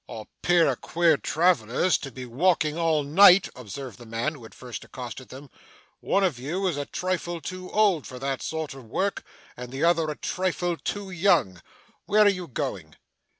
'A 0.09 0.25
pair 0.41 0.65
of 0.67 0.81
queer 0.81 1.15
travellers 1.15 1.95
to 1.95 2.09
be 2.11 2.25
walking 2.25 2.75
all 2.75 3.03
night,' 3.03 3.49
observed 3.55 3.99
the 3.99 4.05
man 4.07 4.33
who 4.33 4.41
had 4.41 4.55
first 4.55 4.83
accosted 4.83 5.29
them. 5.29 5.47
'One 5.99 6.23
of 6.23 6.39
you 6.39 6.65
is 6.65 6.75
a 6.75 6.87
trifle 6.87 7.39
too 7.39 7.69
old 7.69 8.07
for 8.07 8.17
that 8.17 8.41
sort 8.41 8.73
of 8.73 8.85
work, 8.85 9.23
and 9.55 9.71
the 9.71 9.83
other 9.83 10.09
a 10.09 10.17
trifle 10.17 10.75
too 10.75 11.11
young. 11.11 11.61
Where 12.07 12.21
are 12.25 12.29
you 12.29 12.47
going? 12.47 12.95